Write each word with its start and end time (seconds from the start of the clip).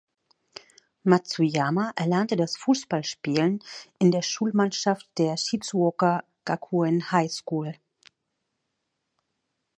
Matsuyama 1.03 1.93
erlernte 1.95 2.35
das 2.35 2.57
Fußballspielen 2.57 3.61
in 3.99 4.09
der 4.09 4.23
Schulmannschaft 4.23 5.07
der 5.19 5.37
"Shizuoka 5.37 6.23
Gakuen 6.43 7.11
High 7.11 7.31
School". 7.31 7.75